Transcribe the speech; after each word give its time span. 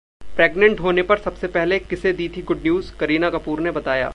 pregnant 0.35 0.79
होने 0.79 1.01
पर 1.01 1.17
सबसे 1.17 1.47
पहले 1.47 1.77
किसे 1.79 2.13
दी 2.13 2.27
थी 2.29 2.41
गुड 2.41 2.61
न्यूज, 2.61 2.89
करीना 2.99 3.29
कपूर 3.29 3.59
ने 3.59 3.71
बताया 3.71 4.09